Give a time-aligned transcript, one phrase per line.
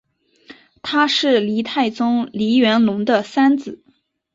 [0.81, 3.83] 他是黎太宗黎元龙的三子。